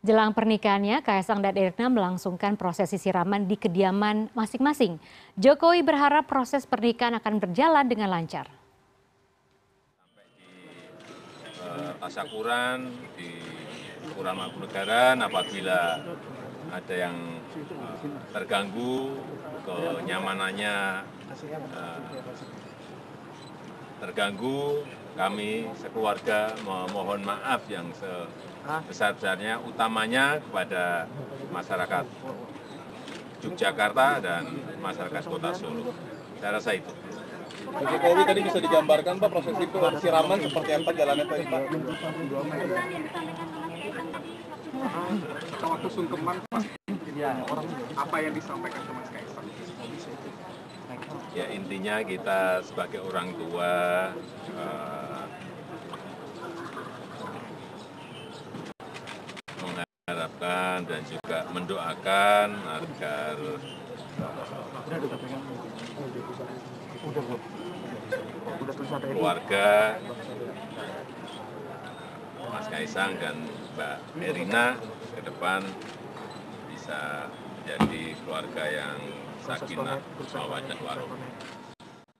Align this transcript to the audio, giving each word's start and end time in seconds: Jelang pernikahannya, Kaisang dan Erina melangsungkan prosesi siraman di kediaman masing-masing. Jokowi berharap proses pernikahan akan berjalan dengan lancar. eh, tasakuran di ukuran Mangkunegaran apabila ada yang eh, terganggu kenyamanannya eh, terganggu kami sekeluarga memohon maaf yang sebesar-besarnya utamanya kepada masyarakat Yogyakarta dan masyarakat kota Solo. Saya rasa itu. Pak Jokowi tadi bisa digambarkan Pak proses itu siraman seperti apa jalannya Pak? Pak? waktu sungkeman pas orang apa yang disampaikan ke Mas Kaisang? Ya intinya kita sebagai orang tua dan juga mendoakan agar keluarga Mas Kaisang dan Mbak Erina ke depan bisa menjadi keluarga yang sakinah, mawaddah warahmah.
Jelang 0.00 0.32
pernikahannya, 0.32 1.04
Kaisang 1.04 1.44
dan 1.44 1.52
Erina 1.60 1.92
melangsungkan 1.92 2.56
prosesi 2.56 2.96
siraman 2.96 3.44
di 3.44 3.60
kediaman 3.60 4.32
masing-masing. 4.32 4.96
Jokowi 5.36 5.84
berharap 5.84 6.24
proses 6.24 6.64
pernikahan 6.64 7.20
akan 7.20 7.36
berjalan 7.36 7.84
dengan 7.84 8.08
lancar. 8.08 8.48
eh, 11.60 11.92
tasakuran 12.00 12.88
di 13.14 13.30
ukuran 14.10 14.34
Mangkunegaran 14.40 15.20
apabila 15.20 16.00
ada 16.70 16.94
yang 16.94 17.16
eh, 17.52 17.96
terganggu 18.32 19.20
kenyamanannya 19.68 20.76
eh, 21.60 21.98
terganggu 24.00 24.80
kami 25.20 25.68
sekeluarga 25.76 26.56
memohon 26.64 27.20
maaf 27.20 27.60
yang 27.68 27.92
sebesar-besarnya 27.92 29.60
utamanya 29.68 30.40
kepada 30.40 31.04
masyarakat 31.52 32.08
Yogyakarta 33.44 34.20
dan 34.24 34.48
masyarakat 34.80 35.22
kota 35.28 35.52
Solo. 35.52 35.92
Saya 36.40 36.56
rasa 36.56 36.72
itu. 36.72 36.92
Pak 37.68 37.84
Jokowi 37.84 38.22
tadi 38.24 38.40
bisa 38.48 38.58
digambarkan 38.64 39.20
Pak 39.20 39.28
proses 39.28 39.56
itu 39.60 39.76
siraman 40.00 40.40
seperti 40.40 40.70
apa 40.80 40.90
jalannya 40.96 41.24
Pak? 41.28 41.38
Pak? 41.52 41.62
waktu 45.60 45.88
sungkeman 45.92 46.36
pas 46.48 46.64
orang 47.52 47.66
apa 47.96 48.16
yang 48.24 48.32
disampaikan 48.32 48.80
ke 48.80 48.92
Mas 48.96 49.08
Kaisang? 49.12 49.46
Ya 51.36 51.46
intinya 51.52 52.00
kita 52.00 52.64
sebagai 52.64 53.04
orang 53.04 53.36
tua 53.36 53.72
dan 60.88 61.02
juga 61.04 61.38
mendoakan 61.52 62.48
agar 62.80 63.36
keluarga 69.10 69.68
Mas 72.50 72.66
Kaisang 72.66 73.12
dan 73.20 73.36
Mbak 73.76 73.98
Erina 74.20 74.66
ke 75.14 75.20
depan 75.22 75.60
bisa 76.72 77.30
menjadi 77.60 78.02
keluarga 78.24 78.64
yang 78.66 78.96
sakinah, 79.44 80.00
mawaddah 80.34 80.78
warahmah. 80.82 81.79